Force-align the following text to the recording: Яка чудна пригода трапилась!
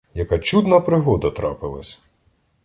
Яка 0.13 0.39
чудна 0.39 0.79
пригода 0.79 1.29
трапилась! 1.31 1.99